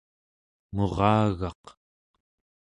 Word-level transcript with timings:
muragaq 0.75 1.63